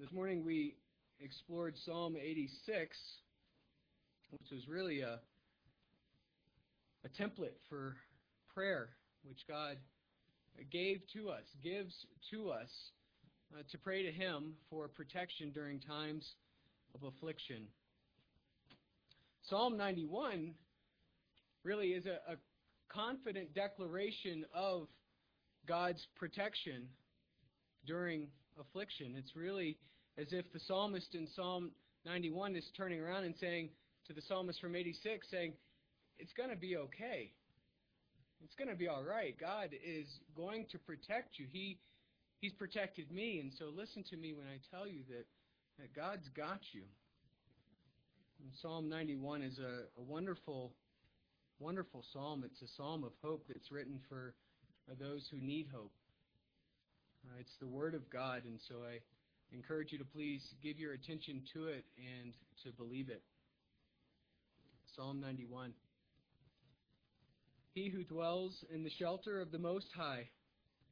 [0.00, 0.76] This morning we
[1.18, 2.96] explored Psalm 86,
[4.30, 5.18] which was really a,
[7.04, 7.96] a template for
[8.54, 8.90] prayer,
[9.24, 9.76] which God
[10.70, 11.92] gave to us, gives
[12.30, 12.68] to us
[13.52, 16.24] uh, to pray to Him for protection during times
[16.94, 17.64] of affliction.
[19.50, 20.54] Psalm 91
[21.64, 22.36] really is a, a
[22.88, 24.86] confident declaration of
[25.66, 26.86] God's protection
[27.84, 28.28] during
[28.60, 29.14] affliction.
[29.16, 29.76] It's really
[30.16, 31.70] as if the psalmist in Psalm
[32.04, 33.70] 91 is turning around and saying
[34.06, 35.52] to the psalmist from 86, saying,
[36.18, 37.32] It's going to be okay.
[38.42, 39.36] It's going to be all right.
[39.38, 40.06] God is
[40.36, 41.46] going to protect you.
[41.50, 41.78] He,
[42.40, 43.40] he's protected me.
[43.40, 45.26] And so listen to me when I tell you that,
[45.78, 46.82] that God's got you.
[48.40, 50.72] And Psalm 91 is a, a wonderful,
[51.58, 52.44] wonderful psalm.
[52.44, 54.34] It's a psalm of hope that's written for
[55.00, 55.92] those who need hope.
[57.28, 59.00] Uh, it's the Word of God, and so I
[59.52, 62.32] encourage you to please give your attention to it and
[62.64, 63.22] to believe it.
[64.96, 65.72] Psalm 91.
[67.74, 70.28] He who dwells in the shelter of the Most High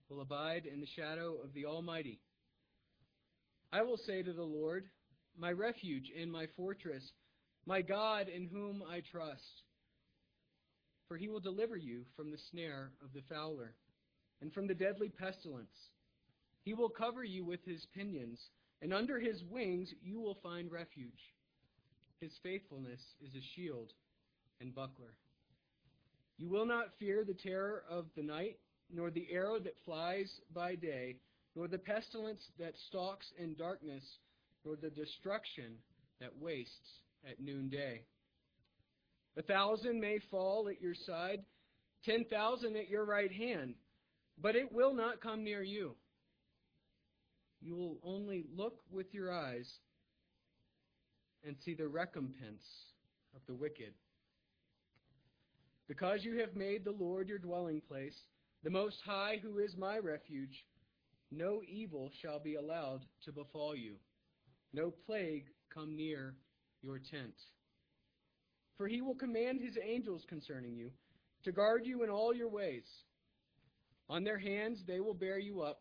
[0.08, 2.20] will abide in the shadow of the Almighty.
[3.72, 4.84] I will say to the Lord,
[5.38, 7.02] my refuge and my fortress,
[7.66, 9.62] my God in whom I trust.
[11.08, 13.74] For he will deliver you from the snare of the fowler
[14.42, 15.70] and from the deadly pestilence.
[16.66, 18.40] He will cover you with his pinions,
[18.82, 21.32] and under his wings you will find refuge.
[22.20, 23.92] His faithfulness is a shield
[24.60, 25.14] and buckler.
[26.38, 28.58] You will not fear the terror of the night,
[28.92, 31.20] nor the arrow that flies by day,
[31.54, 34.02] nor the pestilence that stalks in darkness,
[34.64, 35.76] nor the destruction
[36.20, 38.02] that wastes at noonday.
[39.36, 41.44] A thousand may fall at your side,
[42.04, 43.74] ten thousand at your right hand,
[44.36, 45.94] but it will not come near you.
[47.60, 49.70] You will only look with your eyes
[51.44, 52.64] and see the recompense
[53.34, 53.92] of the wicked.
[55.88, 58.16] Because you have made the Lord your dwelling place,
[58.64, 60.64] the Most High, who is my refuge,
[61.30, 63.94] no evil shall be allowed to befall you,
[64.72, 66.34] no plague come near
[66.82, 67.34] your tent.
[68.76, 70.90] For he will command his angels concerning you,
[71.44, 72.86] to guard you in all your ways.
[74.08, 75.80] On their hands they will bear you up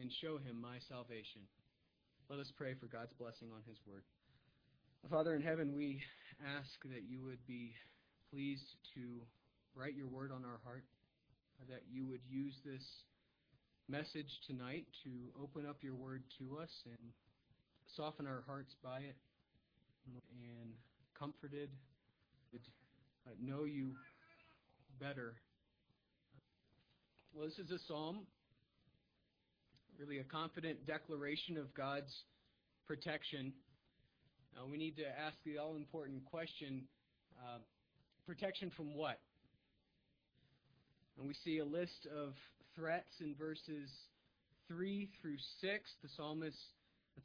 [0.00, 1.42] and show him my salvation.
[2.28, 4.04] Let us pray for God's blessing on his word.
[5.10, 6.00] Father in heaven, we
[6.58, 7.74] ask that you would be
[8.30, 9.20] pleased to
[9.74, 10.84] write your word on our heart,
[11.68, 12.84] that you would use this
[13.88, 15.10] message tonight to
[15.42, 17.12] open up your word to us and
[17.96, 19.16] soften our hearts by it
[20.06, 20.72] and
[21.18, 21.70] comforted,
[23.40, 23.92] know you
[25.00, 25.34] better.
[27.34, 28.20] Well, this is a psalm
[29.98, 32.12] really a confident declaration of God's
[32.86, 33.52] protection.
[34.56, 36.84] Uh, we need to ask the all important question
[37.38, 37.58] uh,
[38.26, 39.18] protection from what?
[41.18, 42.34] And we see a list of
[42.74, 43.90] threats in verses
[44.68, 45.90] 3 through 6.
[46.02, 46.56] The psalmist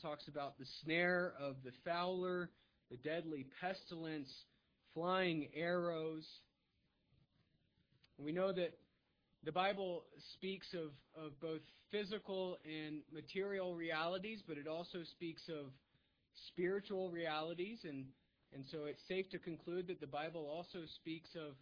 [0.02, 2.50] talks about the snare of the fowler,
[2.92, 4.30] the deadly pestilence,
[4.94, 6.26] flying arrows.
[8.18, 8.78] We know that
[9.48, 10.04] the Bible
[10.34, 15.72] speaks of, of both physical and material realities, but it also speaks of
[16.50, 17.80] spiritual realities.
[17.86, 18.08] And,
[18.54, 21.56] and so it's safe to conclude that the Bible also speaks of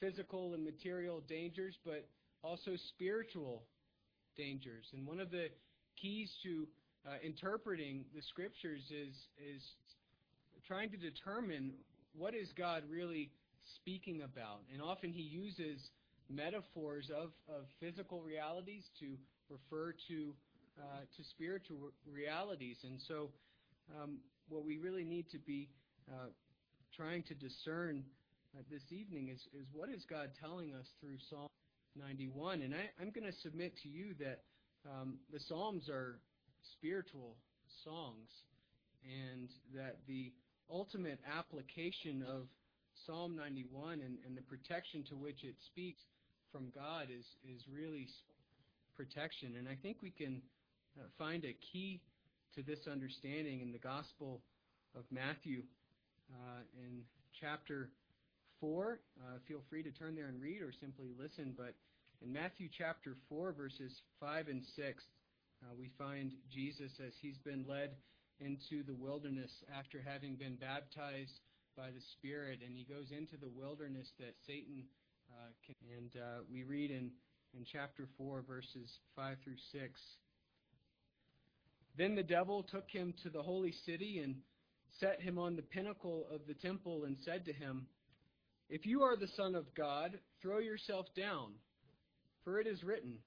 [0.00, 2.08] physical and material dangers, but
[2.42, 3.62] also spiritual
[4.34, 4.86] dangers.
[4.94, 5.48] And one of the
[6.00, 6.66] keys to
[7.06, 9.62] uh, interpreting the scriptures is, is
[10.66, 11.74] trying to determine
[12.16, 13.28] what is God really
[13.76, 14.60] speaking about.
[14.72, 15.90] And often he uses
[16.28, 19.16] metaphors of, of physical realities to
[19.50, 20.34] refer to
[20.78, 22.76] uh, to spiritual realities.
[22.84, 23.30] And so,
[24.00, 25.68] um, what we really need to be
[26.08, 26.28] uh,
[26.96, 28.04] trying to discern
[28.56, 31.48] uh, this evening is, is what is God telling us through Psalm
[31.96, 32.62] 91?
[32.62, 34.42] And I, am going to submit to you that
[34.88, 36.20] um, the Psalms are
[36.78, 37.34] spiritual
[37.84, 38.28] songs,
[39.02, 40.32] and that the
[40.70, 42.46] ultimate application of
[43.06, 46.02] Psalm 91 and, and the protection to which it speaks
[46.52, 48.08] from God is, is really
[48.96, 49.54] protection.
[49.58, 50.42] And I think we can
[50.98, 52.00] uh, find a key
[52.54, 54.40] to this understanding in the Gospel
[54.96, 55.62] of Matthew
[56.32, 57.02] uh, in
[57.40, 57.90] chapter
[58.60, 58.98] 4.
[59.20, 61.54] Uh, feel free to turn there and read or simply listen.
[61.56, 61.74] But
[62.22, 65.04] in Matthew chapter 4, verses 5 and 6,
[65.62, 67.90] uh, we find Jesus as he's been led
[68.40, 71.40] into the wilderness after having been baptized
[71.76, 74.82] by the Spirit, and he goes into the wilderness that Satan.
[75.98, 77.10] And uh, we read in,
[77.54, 80.00] in chapter 4, verses 5 through 6.
[81.96, 84.36] Then the devil took him to the holy city and
[85.00, 87.86] set him on the pinnacle of the temple and said to him,
[88.70, 91.52] If you are the Son of God, throw yourself down,
[92.44, 93.18] for it is written,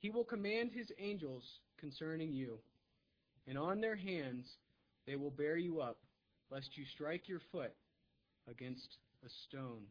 [0.00, 1.44] He will command His angels
[1.78, 2.58] concerning you,
[3.46, 4.46] and on their hands
[5.06, 5.98] they will bear you up,
[6.50, 7.72] lest you strike your foot
[8.48, 9.84] against a stone.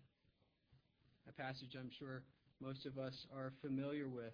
[1.27, 2.23] A passage I'm sure
[2.61, 4.33] most of us are familiar with.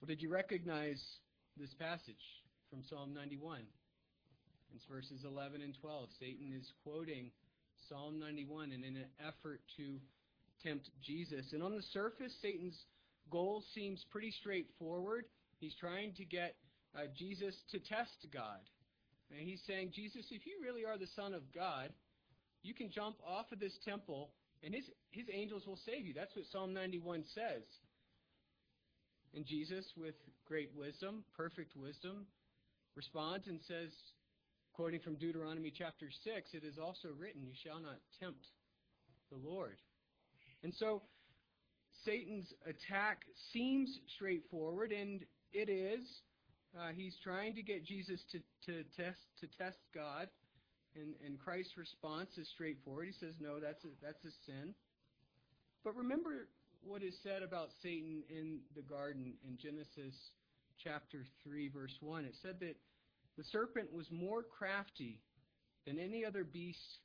[0.00, 1.02] Well, did you recognize
[1.56, 2.22] this passage
[2.70, 3.62] from Psalm 91?
[4.74, 6.08] It's verses 11 and 12.
[6.20, 7.30] Satan is quoting
[7.88, 9.98] Psalm 91 and in an effort to
[10.62, 11.46] tempt Jesus.
[11.52, 12.78] And on the surface, Satan's
[13.30, 15.24] goal seems pretty straightforward.
[15.58, 16.54] He's trying to get
[16.96, 18.60] uh, Jesus to test God.
[19.30, 21.90] And he's saying, Jesus, if you really are the Son of God,
[22.62, 24.30] you can jump off of this temple
[24.62, 26.14] and his, his angels will save you.
[26.14, 27.62] That's what Psalm 91 says.
[29.34, 30.14] And Jesus, with
[30.46, 32.26] great wisdom, perfect wisdom,
[32.96, 33.90] responds and says,
[34.72, 38.46] Quoting from Deuteronomy chapter 6, it is also written, You shall not tempt
[39.30, 39.76] the Lord.
[40.62, 41.02] And so
[42.04, 43.22] Satan's attack
[43.52, 46.06] seems straightforward, and it is.
[46.78, 50.28] Uh, he's trying to get Jesus to, to test to test God,
[51.00, 53.06] and, and Christ's response is straightforward.
[53.06, 54.74] He says, "No, that's a, that's a sin."
[55.84, 56.48] But remember
[56.82, 60.14] what is said about Satan in the garden in Genesis
[60.82, 62.24] chapter three, verse one.
[62.24, 62.76] It said that
[63.36, 65.20] the serpent was more crafty
[65.86, 66.98] than any other beast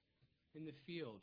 [0.56, 1.22] in the field.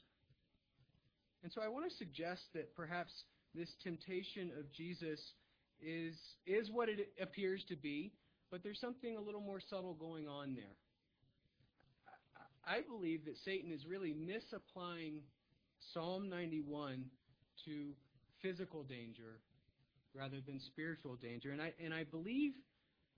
[1.43, 3.13] And so I want to suggest that perhaps
[3.55, 5.21] this temptation of Jesus
[5.81, 6.15] is,
[6.47, 8.13] is what it appears to be,
[8.51, 10.77] but there's something a little more subtle going on there.
[12.71, 15.23] I believe that Satan is really misapplying
[15.93, 17.05] Psalm 91
[17.65, 17.91] to
[18.43, 19.41] physical danger
[20.15, 21.51] rather than spiritual danger.
[21.51, 22.53] And I, and I believe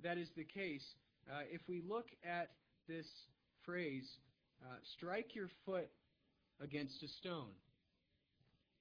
[0.02, 0.84] that is the case
[1.30, 2.50] uh, if we look at
[2.88, 3.06] this
[3.64, 4.08] phrase,
[4.64, 5.88] uh, strike your foot
[6.60, 7.52] against a stone.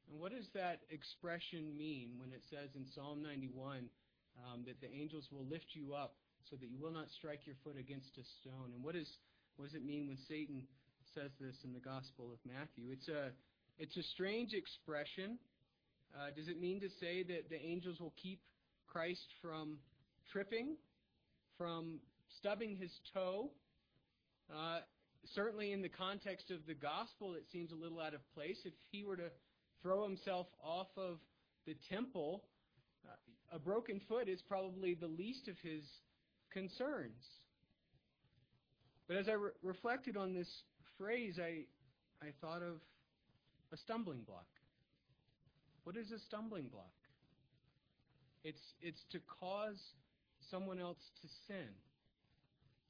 [0.10, 3.90] And what does that expression mean when it says in Psalm 91
[4.48, 6.16] um, that the angels will lift you up
[6.50, 8.72] so that you will not strike your foot against a stone?
[8.74, 9.08] And what, is,
[9.56, 10.64] what does it mean when Satan
[11.14, 12.92] says this in the Gospel of Matthew?
[12.92, 13.32] It's a,
[13.78, 15.38] it's a strange expression.
[16.16, 18.40] Uh, does it mean to say that the angels will keep
[18.92, 19.78] Christ from
[20.32, 20.76] tripping,
[21.58, 22.00] from
[22.40, 23.52] stubbing his toe.
[24.54, 24.80] Uh,
[25.34, 28.58] certainly, in the context of the gospel, it seems a little out of place.
[28.66, 29.30] If he were to
[29.82, 31.20] throw himself off of
[31.66, 32.44] the temple,
[33.06, 35.84] uh, a broken foot is probably the least of his
[36.52, 37.24] concerns.
[39.12, 40.48] But as I re- reflected on this
[40.98, 41.66] phrase, I,
[42.26, 42.80] I thought of
[43.74, 44.48] a stumbling block.
[45.84, 46.94] What is a stumbling block?
[48.46, 49.76] It's, it's to cause
[50.50, 51.68] someone else to sin.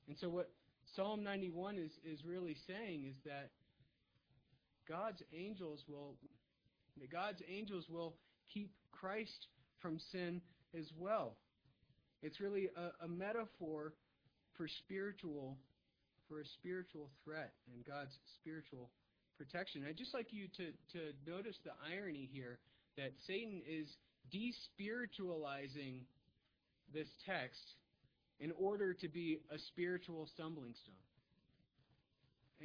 [0.07, 0.51] And so what
[0.95, 3.50] Psalm 91 is, is really saying is that
[4.88, 6.17] God's angels will
[7.00, 8.13] that God's angels will
[8.53, 9.48] keep Christ
[9.79, 10.39] from sin
[10.77, 11.38] as well.
[12.22, 13.93] It's really a, a metaphor
[14.55, 15.57] for spiritual
[16.31, 18.89] for a spiritual threat and God's spiritual
[19.38, 19.83] protection.
[19.83, 22.57] I'd just like you to, to notice the irony here
[22.95, 23.91] that Satan is
[24.31, 26.07] despiritualizing
[26.93, 27.75] this text
[28.39, 30.95] in order to be a spiritual stumbling stone.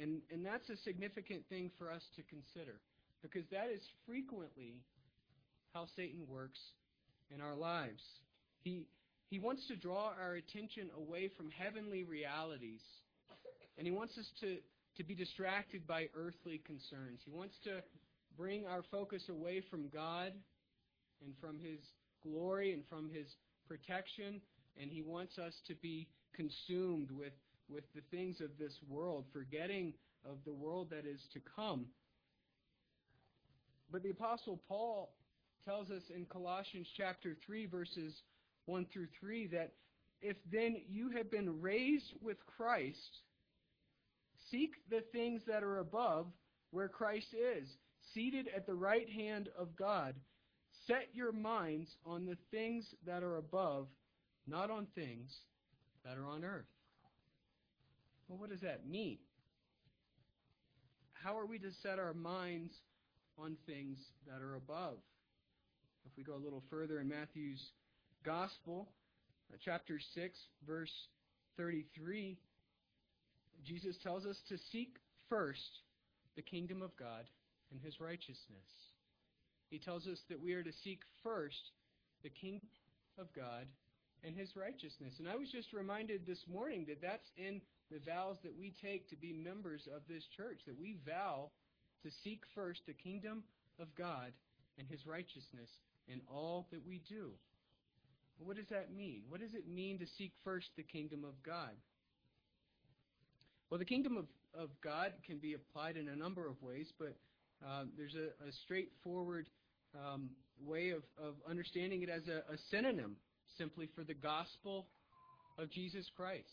[0.01, 2.79] And, and that's a significant thing for us to consider
[3.21, 4.81] because that is frequently
[5.73, 6.59] how Satan works
[7.35, 8.03] in our lives.
[8.63, 8.85] He,
[9.29, 12.81] he wants to draw our attention away from heavenly realities,
[13.77, 14.57] and he wants us to,
[14.97, 17.21] to be distracted by earthly concerns.
[17.23, 17.83] He wants to
[18.37, 20.33] bring our focus away from God
[21.23, 21.79] and from his
[22.23, 23.27] glory and from his
[23.67, 24.41] protection
[24.79, 27.33] and he wants us to be consumed with,
[27.69, 29.93] with the things of this world, forgetting
[30.25, 31.85] of the world that is to come.
[33.91, 35.13] But the Apostle Paul
[35.65, 38.13] tells us in Colossians chapter 3, verses
[38.65, 39.73] 1 through 3, that
[40.21, 43.21] if then you have been raised with Christ,
[44.51, 46.27] seek the things that are above
[46.71, 47.67] where Christ is,
[48.13, 50.15] seated at the right hand of God.
[50.85, 53.87] Set your minds on the things that are above
[54.47, 55.29] not on things
[56.05, 56.65] that are on earth.
[58.27, 59.17] Well, what does that mean?
[61.13, 62.73] How are we to set our minds
[63.37, 64.97] on things that are above?
[66.05, 67.61] If we go a little further in Matthew's
[68.23, 68.87] Gospel,
[69.51, 70.91] uh, chapter 6, verse
[71.57, 72.37] 33,
[73.65, 74.95] Jesus tells us to seek
[75.29, 75.81] first
[76.35, 77.25] the kingdom of God
[77.71, 78.69] and his righteousness.
[79.69, 81.71] He tells us that we are to seek first
[82.23, 82.69] the kingdom
[83.17, 83.67] of God
[84.23, 85.13] and his righteousness.
[85.19, 87.61] And I was just reminded this morning that that's in
[87.91, 91.51] the vows that we take to be members of this church, that we vow
[92.03, 93.43] to seek first the kingdom
[93.79, 94.31] of God
[94.77, 95.69] and his righteousness
[96.07, 97.31] in all that we do.
[98.39, 99.23] What does that mean?
[99.29, 101.73] What does it mean to seek first the kingdom of God?
[103.69, 104.25] Well, the kingdom of,
[104.57, 107.15] of God can be applied in a number of ways, but
[107.65, 109.49] uh, there's a, a straightforward
[109.93, 110.29] um,
[110.65, 113.17] way of, of understanding it as a, a synonym
[113.57, 114.87] simply for the gospel
[115.57, 116.45] of Jesus Christ.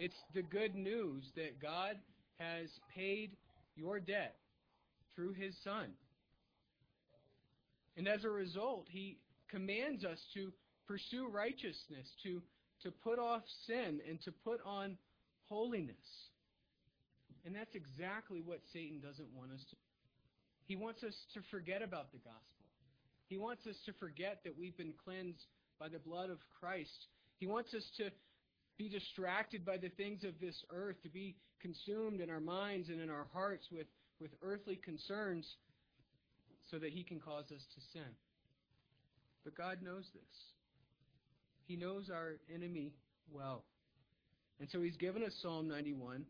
[0.00, 1.96] It's the good news that God
[2.38, 3.36] has paid
[3.76, 4.36] your debt
[5.14, 5.92] through his Son.
[7.96, 9.18] And as a result, he
[9.48, 10.52] commands us to
[10.88, 12.42] pursue righteousness, to,
[12.82, 14.98] to put off sin, and to put on
[15.48, 15.96] holiness.
[17.44, 19.76] And that's exactly what Satan doesn't want us to.
[20.66, 22.66] He wants us to forget about the gospel.
[23.28, 25.46] He wants us to forget that we've been cleansed
[25.78, 27.06] by the blood of Christ.
[27.38, 28.10] He wants us to
[28.78, 33.00] be distracted by the things of this earth, to be consumed in our minds and
[33.00, 33.86] in our hearts with,
[34.20, 35.46] with earthly concerns
[36.70, 38.10] so that he can cause us to sin.
[39.44, 40.36] But God knows this.
[41.66, 42.94] He knows our enemy
[43.30, 43.64] well.
[44.60, 46.24] And so he's given us Psalm 91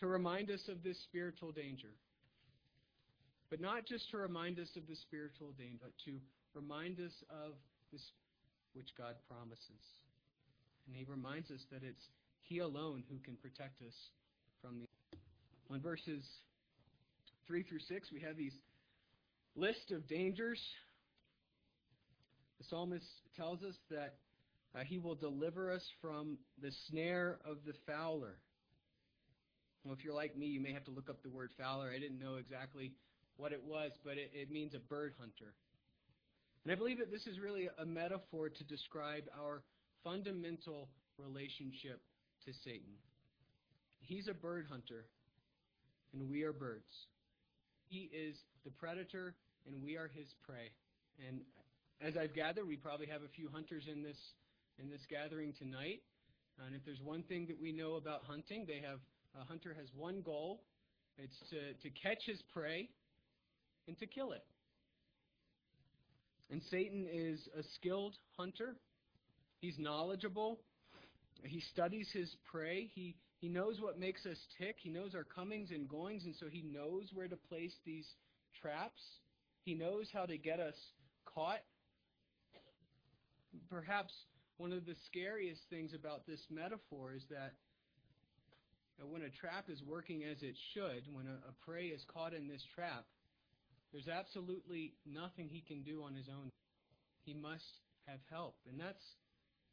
[0.00, 1.92] to remind us of this spiritual danger.
[3.50, 6.18] But not just to remind us of the spiritual danger, but to
[6.54, 7.52] remind us of
[7.92, 8.02] this
[8.74, 9.84] which God promises.
[10.86, 12.04] And he reminds us that it's
[12.42, 13.94] he alone who can protect us
[14.62, 14.86] from the.
[15.74, 16.24] In verses
[17.46, 18.54] 3 through 6, we have these
[19.54, 20.60] list of dangers.
[22.58, 23.06] The psalmist
[23.36, 24.16] tells us that
[24.74, 28.36] uh, he will deliver us from the snare of the fowler.
[29.84, 31.90] Well, if you're like me, you may have to look up the word fowler.
[31.90, 32.92] I didn't know exactly
[33.36, 35.54] what it was, but it, it means a bird hunter.
[36.64, 39.62] And I believe that this is really a metaphor to describe our
[40.04, 42.00] fundamental relationship
[42.44, 42.92] to Satan.
[44.00, 45.06] He's a bird hunter,
[46.12, 47.06] and we are birds.
[47.88, 49.34] He is the predator,
[49.66, 50.70] and we are his prey.
[51.26, 51.40] And
[52.00, 54.16] as I've gathered, we probably have a few hunters in this
[54.80, 56.00] in this gathering tonight.
[56.66, 58.98] And if there's one thing that we know about hunting, they have
[59.40, 60.62] a hunter has one goal.
[61.16, 62.88] It's to, to catch his prey
[63.86, 64.44] and to kill it.
[66.50, 68.76] And Satan is a skilled hunter.
[69.60, 70.60] He's knowledgeable.
[71.44, 72.90] He studies his prey.
[72.94, 74.76] He, he knows what makes us tick.
[74.80, 78.06] He knows our comings and goings, and so he knows where to place these
[78.60, 79.00] traps.
[79.64, 80.74] He knows how to get us
[81.24, 81.60] caught.
[83.68, 84.12] Perhaps
[84.60, 87.56] one of the scariest things about this metaphor is that
[89.08, 92.46] when a trap is working as it should, when a, a prey is caught in
[92.46, 93.08] this trap,
[93.90, 96.52] there's absolutely nothing he can do on his own.
[97.24, 98.56] He must have help.
[98.68, 99.00] And that's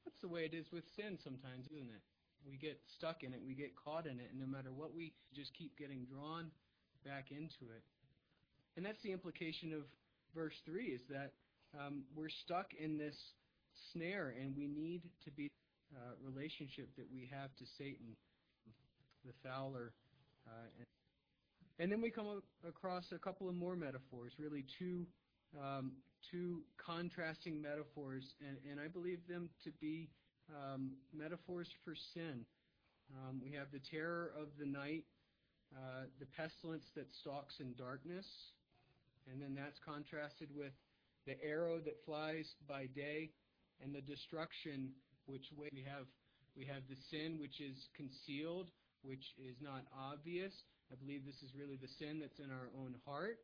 [0.05, 2.03] that's the way it is with sin sometimes, isn't it?
[2.47, 5.11] We get stuck in it, we get caught in it, and no matter what we
[5.35, 6.47] just keep getting drawn
[7.03, 7.83] back into it.
[8.77, 9.83] And that's the implication of
[10.33, 11.33] verse 3 is that
[11.75, 13.17] um, we're stuck in this
[13.93, 15.49] snare and we need to be
[15.95, 18.15] uh, relationship that we have to Satan,
[19.25, 19.93] the fowler,
[20.47, 20.85] uh, and
[21.79, 25.05] and then we come across a couple of more metaphors, really two
[25.57, 25.91] um,
[26.31, 30.09] two contrasting metaphors, and, and, I believe them to be
[30.49, 32.45] um, metaphors for sin.
[33.15, 35.05] Um, we have the terror of the night,
[35.73, 38.25] uh, the pestilence that stalks in darkness,
[39.31, 40.73] and then that's contrasted with
[41.25, 43.29] the arrow that flies by day
[43.83, 44.91] and the destruction
[45.25, 46.05] which way we have
[46.57, 48.71] we have the sin which is concealed,
[49.03, 50.51] which is not obvious,
[50.91, 53.37] I believe this is really the sin that's in our own heart.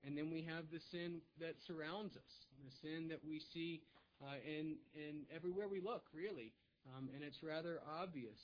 [0.00, 2.32] And then we have the sin that surrounds us,
[2.64, 3.82] the sin that we see
[4.22, 6.52] uh, in, in everywhere we look, really.
[6.96, 8.38] Um, and it's rather obvious.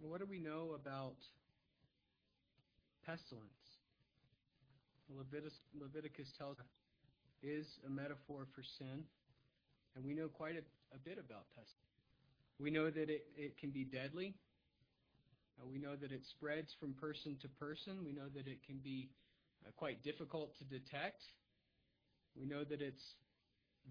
[0.00, 1.16] What do we know about
[3.06, 3.46] pestilence?
[5.08, 6.66] Leviticus, Leviticus tells us
[7.42, 9.02] is a metaphor for sin,
[9.94, 11.92] and we know quite a, a bit about pestilence.
[12.58, 14.34] We know that it, it can be deadly.
[15.58, 18.04] Uh, we know that it spreads from person to person.
[18.04, 19.10] We know that it can be
[19.66, 21.22] uh, quite difficult to detect.
[22.38, 23.02] We know that it's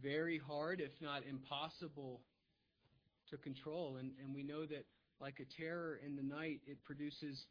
[0.02, 2.22] very hard, if not impossible,
[3.30, 3.98] to control.
[3.98, 4.86] And, and we know that,
[5.20, 7.46] like a terror in the night, it produces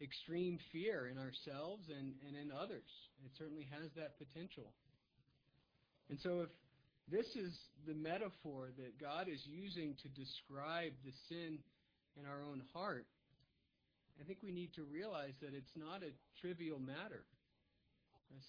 [0.00, 2.88] extreme fear in ourselves and, and in others.
[3.24, 4.72] It certainly has that potential.
[6.08, 6.48] And so, if
[7.10, 7.52] this is
[7.86, 11.58] the metaphor that God is using to describe the sin
[12.18, 13.06] in our own heart,
[14.20, 17.24] I think we need to realize that it's not a trivial matter.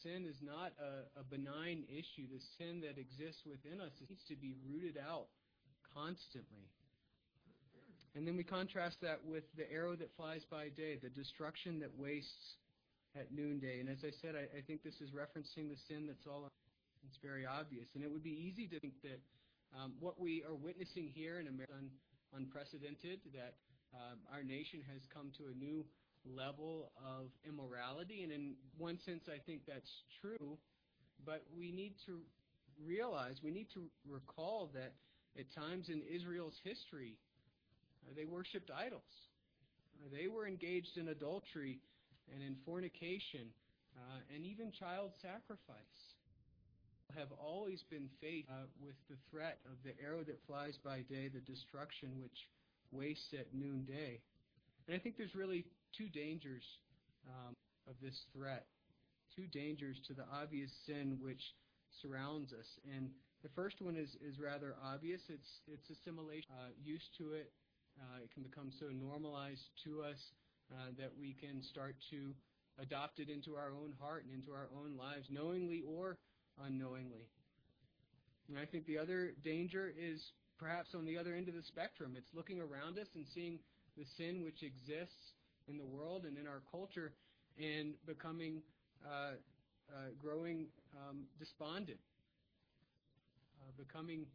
[0.01, 2.23] Sin is not a, a, benign issue.
[2.31, 5.27] The sin that exists within us needs to be rooted out
[5.93, 6.71] constantly.
[8.15, 11.91] And then we contrast that with the arrow that flies by day, the destruction that
[11.97, 12.55] wastes
[13.15, 13.79] at noonday.
[13.81, 16.47] And as I said, I, I think this is referencing the sin that's all.
[17.07, 19.19] It's very obvious, and it would be easy to think that
[19.77, 21.91] um, what we are witnessing here in America is
[22.35, 23.19] unprecedented.
[23.33, 23.55] That
[23.93, 25.85] um, our nation has come to a new
[26.25, 29.91] level of immorality, and in one sense, I think that's
[30.21, 30.57] true.
[31.25, 32.19] But we need to
[32.83, 34.93] realize, we need to recall that
[35.37, 37.17] at times in Israel's history,
[38.05, 39.01] uh, they worshipped idols.
[39.99, 41.79] Uh, they were engaged in adultery
[42.33, 43.51] and in fornication
[43.95, 46.12] uh, and even child sacrifice.
[47.17, 51.29] Have always been faced uh, with the threat of the arrow that flies by day,
[51.29, 52.49] the destruction which
[52.91, 54.19] wastes at noonday.
[54.87, 55.65] And I think there's really
[55.95, 56.63] two dangers
[57.29, 57.53] um,
[57.87, 58.65] of this threat,
[59.35, 61.53] two dangers to the obvious sin which
[62.01, 62.65] surrounds us.
[62.97, 63.09] And
[63.43, 65.21] the first one is, is rather obvious.
[65.29, 67.51] It's, it's assimilation, uh, used to it.
[67.99, 70.17] Uh, it can become so normalized to us
[70.73, 72.33] uh, that we can start to
[72.81, 76.17] adopt it into our own heart and into our own lives, knowingly or
[76.61, 77.29] unknowingly.
[78.49, 80.21] And I think the other danger is
[80.57, 82.15] perhaps on the other end of the spectrum.
[82.17, 83.59] It's looking around us and seeing
[83.97, 85.33] the sin which exists
[85.67, 87.13] in the world and in our culture
[87.57, 88.61] and becoming,
[89.05, 89.33] uh,
[89.93, 90.67] uh, growing
[90.97, 91.99] um, despondent,
[93.61, 94.25] uh, becoming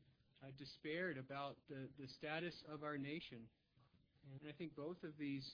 [0.42, 3.38] uh, despaired about the, the status of our nation.
[4.30, 5.52] And I think both of these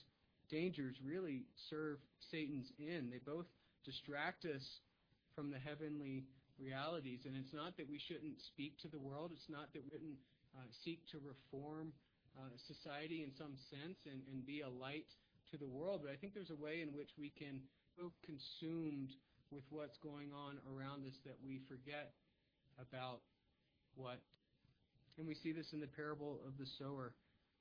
[0.49, 1.97] dangers really serve
[2.31, 3.11] Satan's end.
[3.11, 3.45] They both
[3.83, 4.63] distract us
[5.35, 6.23] from the heavenly
[6.59, 7.25] realities.
[7.25, 9.31] And it's not that we shouldn't speak to the world.
[9.33, 10.19] It's not that we shouldn't
[10.55, 11.91] uh, seek to reform
[12.39, 15.07] uh, society in some sense and, and be a light
[15.51, 17.61] to the world, but I think there's a way in which we can
[17.95, 19.13] so consumed
[19.51, 22.11] with what's going on around us that we forget
[22.81, 23.21] about
[23.95, 24.19] what.
[25.17, 27.13] And we see this in the parable of the sower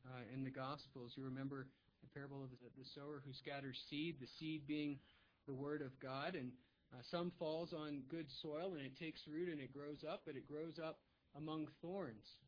[0.06, 1.12] uh, in the Gospels.
[1.14, 1.66] You remember
[2.02, 4.98] the parable of the, the sower who scatters seed, the seed being
[5.46, 6.50] the Word of God, and
[6.94, 10.36] uh, some falls on good soil and it takes root and it grows up, but
[10.36, 10.98] it grows up
[11.36, 12.38] among thorns.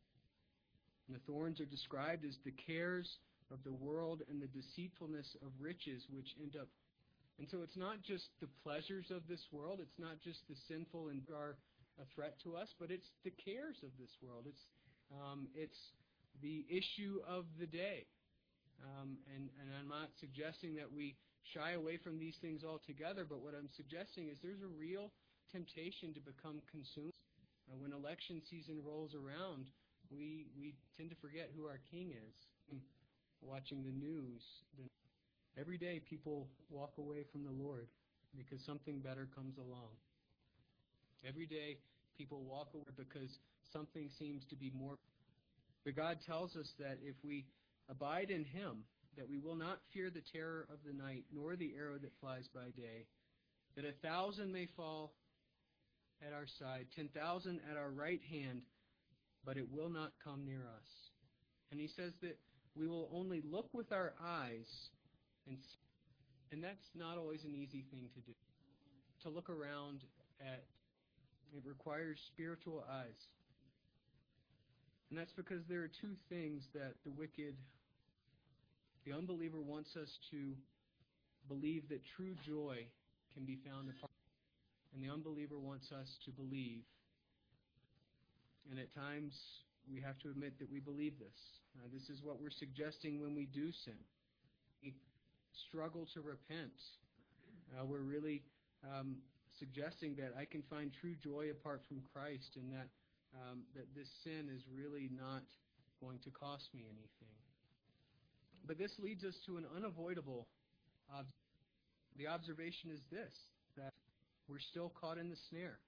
[1.07, 3.19] And the thorns are described as the cares
[3.51, 6.67] of the world and the deceitfulness of riches which end up.
[7.39, 11.09] And so it's not just the pleasures of this world, it's not just the sinful
[11.09, 11.57] and are
[12.01, 14.45] a threat to us, but it's the cares of this world.
[14.47, 14.63] It's
[15.11, 15.77] um, it's
[16.41, 18.05] the issue of the day.
[18.83, 21.15] Um, and, and I'm not suggesting that we
[21.53, 25.11] shy away from these things altogether, but what I'm suggesting is there's a real
[25.51, 27.13] temptation to become consumed.
[27.69, 29.67] Uh, when election season rolls around,
[30.11, 32.47] we we tend to forget who our king is
[33.41, 34.41] watching the news,
[34.77, 34.89] then
[35.59, 37.87] every day people walk away from the Lord
[38.35, 39.95] because something better comes along.
[41.27, 41.77] Every day
[42.17, 43.29] people walk away because
[43.71, 44.95] something seems to be more.
[45.85, 47.45] But God tells us that if we
[47.89, 48.83] abide in Him,
[49.17, 52.47] that we will not fear the terror of the night, nor the arrow that flies
[52.53, 53.05] by day,
[53.75, 55.13] that a thousand may fall
[56.25, 58.61] at our side, ten thousand at our right hand,
[59.45, 60.89] but it will not come near us.
[61.71, 62.37] And he says that
[62.75, 64.69] we will only look with our eyes
[65.47, 65.79] and see.
[66.51, 68.33] And that's not always an easy thing to do.
[69.23, 70.01] To look around
[70.39, 70.63] at,
[71.55, 73.19] it requires spiritual eyes.
[75.09, 77.55] And that's because there are two things that the wicked,
[79.07, 80.51] the unbeliever wants us to
[81.47, 82.83] believe that true joy
[83.33, 84.11] can be found apart.
[84.93, 86.83] And the unbeliever wants us to believe.
[88.69, 89.31] And at times,
[89.89, 91.39] we have to admit that we believe this.
[91.77, 93.95] Uh, this is what we're suggesting when we do sin.
[94.83, 94.93] We
[95.69, 96.75] struggle to repent.
[97.71, 98.43] Uh, we're really
[98.83, 99.15] um,
[99.57, 102.89] suggesting that I can find true joy apart from Christ and that,
[103.33, 105.43] um, that this sin is really not
[106.01, 107.46] going to cost me anything.
[108.67, 110.47] But this leads us to an unavoidable
[111.15, 111.25] ob-
[112.17, 113.33] the observation is this
[113.77, 113.93] that
[114.47, 115.79] we're still caught in the snare.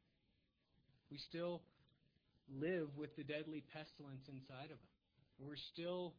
[1.12, 1.62] We still
[2.50, 4.96] live with the deadly pestilence inside of us.
[5.40, 6.14] We're still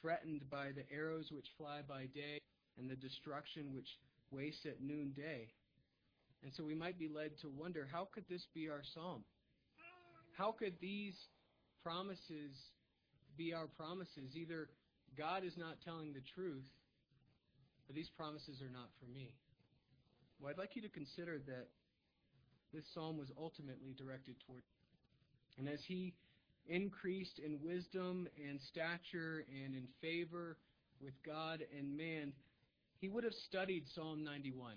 [0.00, 2.40] threatened by the arrows which fly by day
[2.78, 3.88] and the destruction which
[4.30, 5.48] wastes at noonday.
[6.42, 9.24] And so we might be led to wonder how could this be our psalm?
[10.36, 11.16] How could these
[11.82, 12.52] promises
[13.36, 14.34] be our promises.
[14.34, 14.68] Either
[15.16, 16.66] God is not telling the truth,
[17.88, 19.32] or these promises are not for me.
[20.40, 21.68] Well, I'd like you to consider that
[22.72, 24.62] this psalm was ultimately directed toward.
[25.58, 26.12] And as he
[26.68, 30.56] increased in wisdom and stature and in favor
[31.00, 32.32] with God and man,
[32.98, 34.74] he would have studied Psalm 91.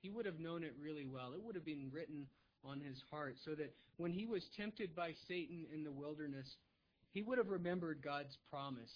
[0.00, 1.32] He would have known it really well.
[1.34, 2.26] It would have been written
[2.64, 6.56] on his heart so that when he was tempted by Satan in the wilderness,
[7.12, 8.92] he would have remembered God's promise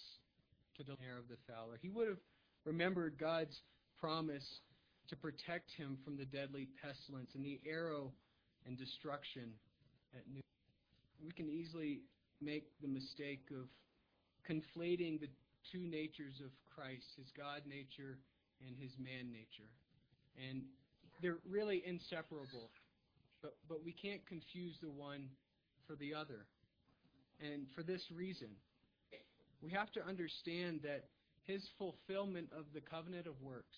[0.77, 1.79] to the heir of the fowler.
[1.81, 2.19] He would have
[2.65, 3.61] remembered God's
[3.99, 4.61] promise
[5.09, 8.13] to protect him from the deadly pestilence and the arrow
[8.67, 9.53] and destruction
[10.15, 10.43] at noon.
[11.25, 12.01] We can easily
[12.41, 13.69] make the mistake of
[14.49, 15.29] conflating the
[15.73, 18.19] two natures of Christ, his God nature
[18.67, 19.71] and his man nature.
[20.49, 20.63] And
[21.23, 22.71] they're really inseparable.
[23.43, 25.29] But, but we can't confuse the one
[25.87, 26.47] for the other.
[27.41, 28.49] And for this reason,
[29.63, 31.05] we have to understand that
[31.45, 33.77] his fulfillment of the covenant of works,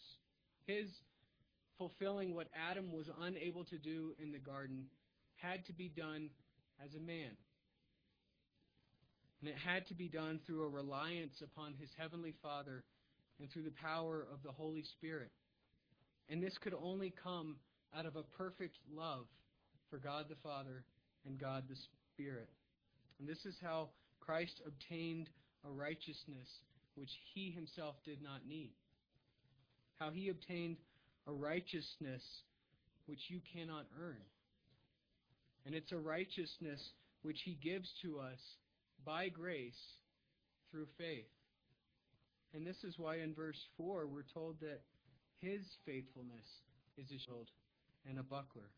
[0.66, 0.88] his
[1.78, 4.86] fulfilling what Adam was unable to do in the garden,
[5.36, 6.30] had to be done
[6.84, 7.30] as a man.
[9.40, 12.84] And it had to be done through a reliance upon his heavenly Father
[13.38, 15.30] and through the power of the Holy Spirit.
[16.28, 17.56] And this could only come
[17.96, 19.26] out of a perfect love
[19.90, 20.84] for God the Father
[21.26, 21.76] and God the
[22.14, 22.48] Spirit.
[23.18, 25.28] And this is how Christ obtained
[25.64, 26.48] a righteousness
[26.94, 28.72] which he himself did not need.
[29.98, 30.76] How he obtained
[31.26, 32.22] a righteousness
[33.06, 34.20] which you cannot earn.
[35.64, 36.80] And it's a righteousness
[37.22, 38.38] which he gives to us
[39.04, 39.80] by grace
[40.70, 41.26] through faith.
[42.54, 44.80] And this is why in verse 4 we're told that
[45.40, 46.46] his faithfulness
[46.96, 47.48] is a shield
[48.08, 48.70] and a buckler.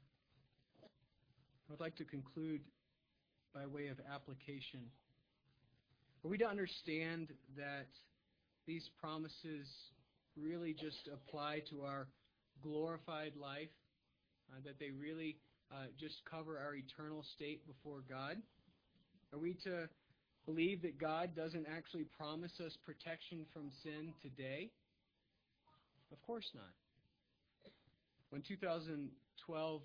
[1.70, 2.62] I'd like to conclude
[3.58, 4.78] by way of application.
[6.24, 7.88] Are we to understand that
[8.66, 9.66] these promises
[10.36, 12.06] really just apply to our
[12.62, 13.74] glorified life,
[14.52, 15.38] uh, that they really
[15.72, 18.36] uh, just cover our eternal state before God?
[19.32, 19.88] Are we to
[20.46, 24.70] believe that God doesn't actually promise us protection from sin today?
[26.12, 26.70] Of course not.
[28.30, 29.82] When 2012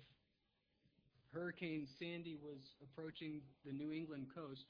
[1.34, 4.62] Hurricane Sandy was approaching the New England coast,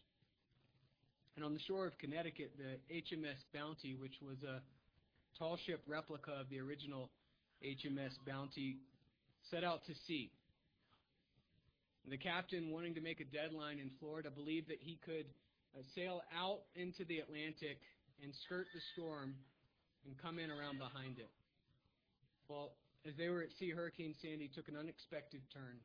[1.37, 4.63] and on the shore of Connecticut, the HMS Bounty, which was a
[5.39, 7.11] tall ship replica of the original
[7.63, 8.79] HMS Bounty,
[9.51, 10.31] set out to sea.
[12.09, 15.27] The captain, wanting to make a deadline in Florida, believed that he could
[15.77, 17.79] uh, sail out into the Atlantic
[18.23, 19.35] and skirt the storm
[20.07, 21.31] and come in around behind it.
[22.49, 22.73] Well,
[23.07, 25.77] as they were at sea, Hurricane Sandy took an unexpected turn.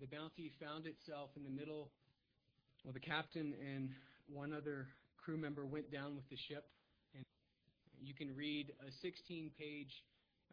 [0.00, 1.90] The Bounty found itself in the middle.
[2.84, 3.90] Well, the captain and
[4.26, 6.64] one other crew member went down with the ship,
[7.14, 7.24] and
[8.00, 9.92] you can read a 16-page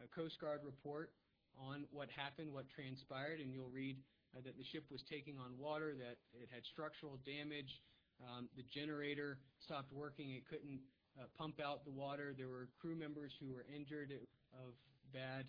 [0.00, 1.10] uh, Coast Guard report
[1.58, 3.96] on what happened, what transpired, and you'll read
[4.36, 7.80] uh, that the ship was taking on water, that it had structural damage,
[8.20, 10.80] um, the generator stopped working, it couldn't
[11.18, 12.34] uh, pump out the water.
[12.36, 14.12] There were crew members who were injured
[14.52, 14.76] of
[15.12, 15.46] bad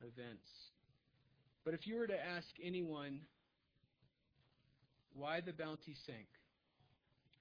[0.00, 0.48] events.
[1.64, 3.20] But if you were to ask anyone
[5.14, 6.26] why the bounty sank,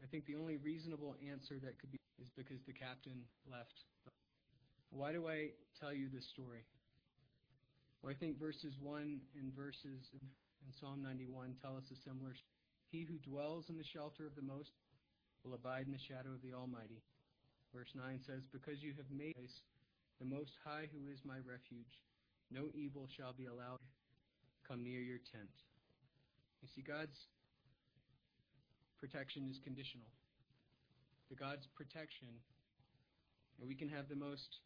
[0.01, 3.73] I think the only reasonable answer that could be is because the captain left.
[4.91, 5.49] Why do I
[5.81, 6.63] tell you this story?
[8.01, 12.35] Well, I think verses 1 and verses in Psalm 91 tell us a similar
[12.91, 14.71] He who dwells in the shelter of the Most
[15.43, 17.01] will abide in the shadow of the Almighty.
[17.73, 19.49] Verse 9 says, Because you have made
[20.19, 21.99] the Most High who is my refuge,
[22.51, 23.81] no evil shall be allowed
[24.67, 25.51] come near your tent.
[26.61, 27.17] You see, God's
[29.03, 30.07] protection is conditional.
[31.29, 32.31] The God's protection,
[33.59, 34.63] and we can have the most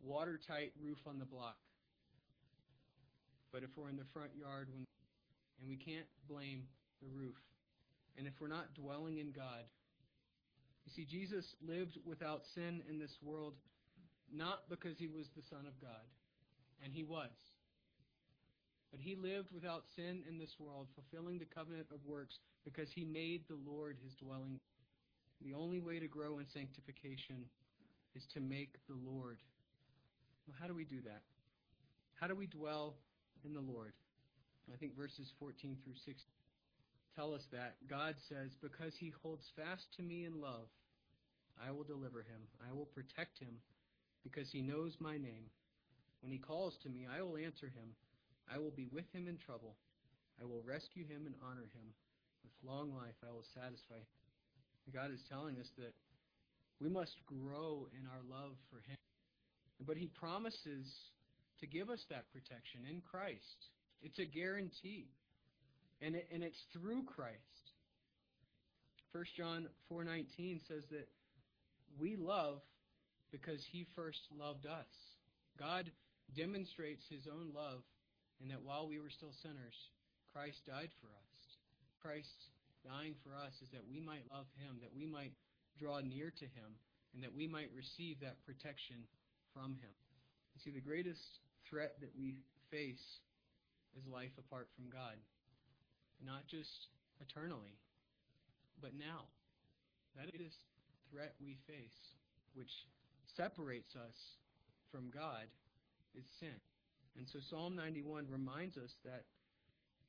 [0.00, 1.60] watertight roof on the block.
[3.52, 4.86] But if we're in the front yard when,
[5.60, 6.62] and we can't blame
[7.02, 7.36] the roof,
[8.16, 9.68] and if we're not dwelling in God,
[10.86, 13.52] you see, Jesus lived without sin in this world
[14.32, 16.08] not because he was the Son of God,
[16.82, 17.28] and he was.
[18.90, 23.04] But he lived without sin in this world, fulfilling the covenant of works because he
[23.04, 24.58] made the Lord his dwelling.
[25.42, 27.44] The only way to grow in sanctification
[28.14, 29.38] is to make the Lord.
[30.46, 31.22] Well, how do we do that?
[32.14, 32.94] How do we dwell
[33.44, 33.92] in the Lord?
[34.72, 36.16] I think verses 14 through 16
[37.18, 37.74] tell us that.
[37.90, 40.70] God says, Because he holds fast to me in love,
[41.58, 42.46] I will deliver him.
[42.62, 43.58] I will protect him
[44.22, 45.50] because he knows my name.
[46.20, 47.90] When he calls to me, I will answer him.
[48.52, 49.76] I will be with him in trouble.
[50.40, 51.92] I will rescue him and honor him.
[52.42, 53.96] With long life I will satisfy.
[53.96, 54.08] Him.
[54.92, 55.92] God is telling us that
[56.80, 58.96] we must grow in our love for Him.
[59.84, 60.86] But He promises
[61.60, 63.68] to give us that protection in Christ.
[64.02, 65.08] It's a guarantee.
[66.00, 67.36] And, it, and it's through Christ.
[69.12, 71.08] 1 John 4.19 says that
[71.98, 72.60] we love
[73.32, 74.86] because He first loved us.
[75.58, 75.90] God
[76.36, 77.82] demonstrates His own love
[78.40, 79.74] in that while we were still sinners,
[80.32, 81.38] Christ died for us.
[82.00, 82.50] Christ
[82.86, 85.32] dying for us is that we might love Him, that we might
[85.78, 86.78] draw near to Him,
[87.14, 89.02] and that we might receive that protection
[89.52, 89.94] from Him.
[90.54, 92.38] You see, the greatest threat that we
[92.70, 93.20] face
[93.96, 95.18] is life apart from God.
[96.24, 96.88] Not just
[97.20, 97.78] eternally,
[98.80, 99.26] but now.
[100.16, 102.14] That is the threat we face,
[102.54, 102.70] which
[103.36, 104.18] separates us
[104.90, 105.46] from God,
[106.14, 106.58] is sin.
[107.18, 109.24] And so Psalm 91 reminds us that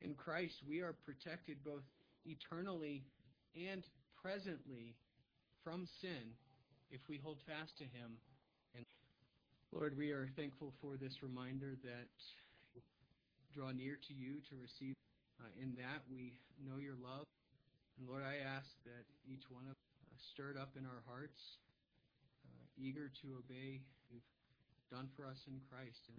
[0.01, 1.83] in Christ we are protected both
[2.25, 3.03] eternally
[3.57, 3.83] and
[4.21, 4.95] presently
[5.63, 6.37] from sin
[6.91, 8.15] if we hold fast to Him.
[8.75, 8.85] And
[9.73, 12.07] Lord, we are thankful for this reminder that
[13.53, 14.93] draw near to you to receive.
[15.39, 17.23] Uh, in that we know your love.
[17.95, 19.75] And Lord, I ask that each one of
[20.11, 21.39] us stirred up in our hearts,
[22.43, 23.79] uh, eager to obey
[24.11, 24.27] you've
[24.91, 26.11] done for us in Christ.
[26.11, 26.17] And